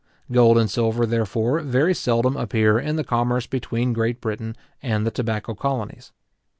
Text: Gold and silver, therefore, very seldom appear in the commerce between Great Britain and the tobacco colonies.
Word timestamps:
Gold 0.31 0.57
and 0.57 0.67
silver, 0.67 1.05
therefore, 1.05 1.59
very 1.59 1.93
seldom 1.93 2.35
appear 2.35 2.79
in 2.79 2.95
the 2.95 3.03
commerce 3.03 3.45
between 3.45 3.93
Great 3.93 4.19
Britain 4.19 4.55
and 4.81 5.05
the 5.05 5.11
tobacco 5.11 5.53
colonies. 5.53 6.11